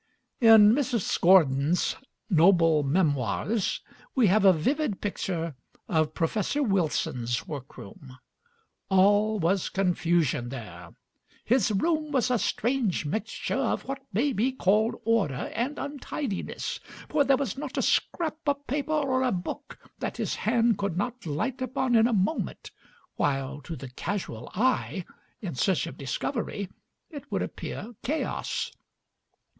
[0.39, 1.21] In Mrs.
[1.21, 1.95] Gordon's
[2.27, 3.81] noble "Memoirs"
[4.15, 5.53] we have a vivid picture
[5.87, 8.17] of Professor Wilson's workroom.
[8.89, 10.89] All was confusion there:
[11.45, 17.23] "his room was a strange mixture of what may be called order and untidiness, for
[17.23, 21.27] there was not a scrap of paper or a book that his hand could not
[21.27, 22.71] light upon in a moment,
[23.17, 25.05] while to the casual eye,
[25.43, 26.69] in search of discovery,
[27.11, 28.71] it would appear chaos."